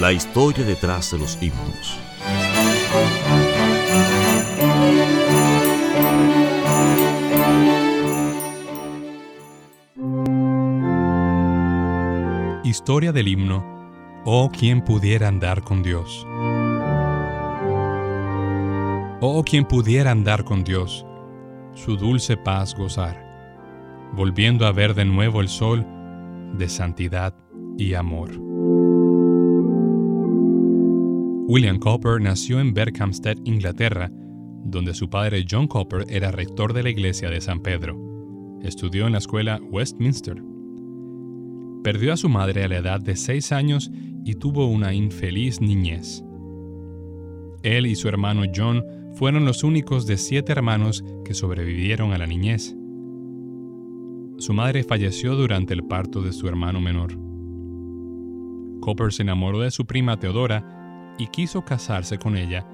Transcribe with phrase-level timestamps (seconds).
[0.00, 1.98] La historia detrás de los himnos.
[12.64, 13.74] Historia del himno
[14.26, 16.26] Oh quien pudiera andar con Dios.
[19.20, 21.06] Oh quien pudiera andar con Dios,
[21.74, 25.86] su dulce paz gozar, volviendo a ver de nuevo el sol
[26.54, 27.34] de santidad
[27.78, 28.43] y amor.
[31.46, 34.10] William Cowper nació en Berkhamsted, Inglaterra,
[34.64, 38.00] donde su padre John Cowper era rector de la iglesia de San Pedro.
[38.62, 40.42] Estudió en la escuela Westminster.
[41.82, 43.90] Perdió a su madre a la edad de seis años
[44.24, 46.24] y tuvo una infeliz niñez.
[47.62, 52.26] Él y su hermano John fueron los únicos de siete hermanos que sobrevivieron a la
[52.26, 52.74] niñez.
[54.38, 57.18] Su madre falleció durante el parto de su hermano menor.
[58.80, 60.80] Copper se enamoró de su prima Teodora
[61.18, 62.66] y quiso casarse con ella,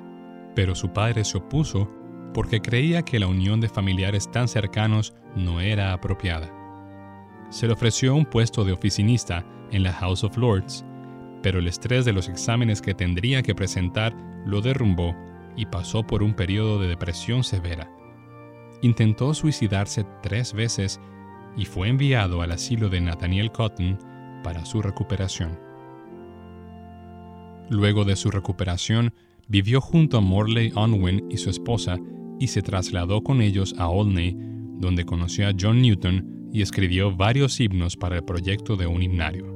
[0.54, 1.90] pero su padre se opuso
[2.32, 6.50] porque creía que la unión de familiares tan cercanos no era apropiada.
[7.50, 10.84] Se le ofreció un puesto de oficinista en la House of Lords,
[11.42, 14.14] pero el estrés de los exámenes que tendría que presentar
[14.46, 15.16] lo derrumbó
[15.56, 17.90] y pasó por un periodo de depresión severa.
[18.82, 21.00] Intentó suicidarse tres veces
[21.56, 23.98] y fue enviado al asilo de Nathaniel Cotton
[24.42, 25.69] para su recuperación.
[27.70, 29.14] Luego de su recuperación,
[29.48, 31.98] vivió junto a Morley Unwin y su esposa
[32.40, 34.36] y se trasladó con ellos a Olney,
[34.80, 39.46] donde conoció a John Newton y escribió varios himnos para el proyecto de un himnario.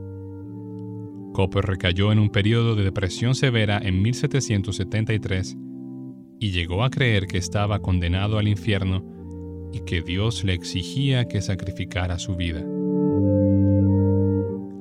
[1.32, 5.56] Copper recayó en un periodo de depresión severa en 1773
[6.38, 9.04] y llegó a creer que estaba condenado al infierno
[9.72, 12.64] y que Dios le exigía que sacrificara su vida.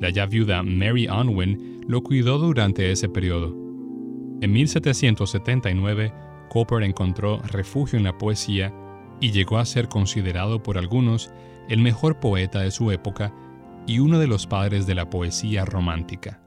[0.03, 3.56] La ya viuda Mary Unwin lo cuidó durante ese periodo.
[4.41, 6.14] En 1779,
[6.50, 8.74] Copper encontró refugio en la poesía
[9.22, 11.31] y llegó a ser considerado por algunos
[11.69, 13.34] el mejor poeta de su época
[13.88, 16.44] y uno de los padres de la poesía romántica.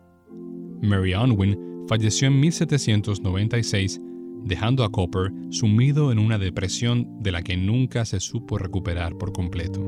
[0.82, 4.02] Mary Unwin falleció en 1796,
[4.44, 9.32] dejando a Copper sumido en una depresión de la que nunca se supo recuperar por
[9.32, 9.80] completo.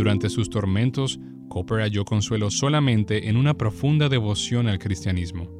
[0.00, 5.50] Durante sus tormentos, Copper halló consuelo solamente en una profunda devoción al cristianismo.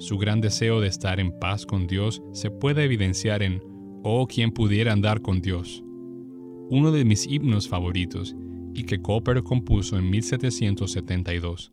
[0.00, 3.62] Su gran deseo de estar en paz con Dios se puede evidenciar en
[4.02, 5.84] Oh, quien pudiera andar con Dios,
[6.70, 8.34] uno de mis himnos favoritos
[8.74, 11.72] y que Copper compuso en 1772.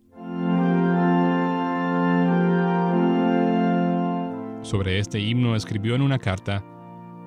[4.61, 6.63] Sobre este himno escribió en una carta,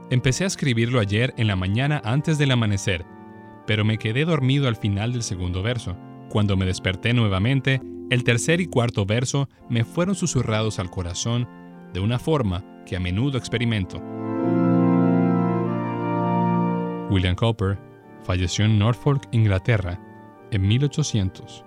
[0.09, 3.16] Empecé a escribirlo ayer en la mañana antes del amanecer,
[3.67, 5.97] pero me quedé dormido al final del segundo verso.
[6.31, 11.49] Cuando me desperté nuevamente, el tercer y cuarto verso me fueron susurrados al corazón
[11.93, 14.03] de una forma que a menudo experimento.
[17.11, 17.79] William Cowper
[18.25, 20.01] falleció en Norfolk, Inglaterra,
[20.51, 21.65] en 1800,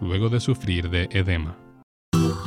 [0.00, 1.61] luego de sufrir de edema.